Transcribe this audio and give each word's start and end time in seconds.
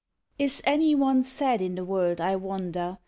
Is 0.39 0.63
any 0.65 0.95
one 0.95 1.23
sad 1.23 1.61
in 1.61 1.75
the 1.75 1.85
world, 1.85 2.19
I 2.19 2.35
wonder? 2.35 2.97